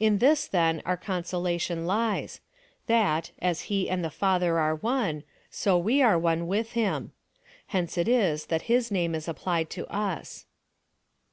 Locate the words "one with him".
6.18-7.12